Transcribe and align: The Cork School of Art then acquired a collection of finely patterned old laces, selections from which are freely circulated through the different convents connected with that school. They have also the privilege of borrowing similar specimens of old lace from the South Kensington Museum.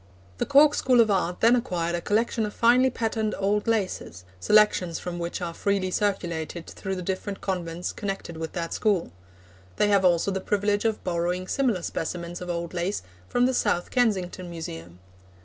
The 0.39 0.47
Cork 0.47 0.73
School 0.73 0.99
of 0.99 1.11
Art 1.11 1.41
then 1.41 1.55
acquired 1.55 1.93
a 1.93 2.01
collection 2.01 2.43
of 2.47 2.55
finely 2.55 2.89
patterned 2.89 3.35
old 3.37 3.67
laces, 3.67 4.23
selections 4.39 4.97
from 4.97 5.19
which 5.19 5.43
are 5.43 5.53
freely 5.53 5.91
circulated 5.91 6.65
through 6.65 6.95
the 6.95 7.03
different 7.03 7.39
convents 7.39 7.91
connected 7.91 8.35
with 8.37 8.53
that 8.53 8.73
school. 8.73 9.11
They 9.75 9.89
have 9.89 10.03
also 10.03 10.31
the 10.31 10.41
privilege 10.41 10.85
of 10.85 11.03
borrowing 11.03 11.47
similar 11.47 11.83
specimens 11.83 12.41
of 12.41 12.49
old 12.49 12.73
lace 12.73 13.03
from 13.29 13.45
the 13.45 13.53
South 13.53 13.91
Kensington 13.91 14.49
Museum. 14.49 14.97